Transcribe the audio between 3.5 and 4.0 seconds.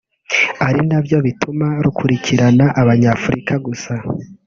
gusa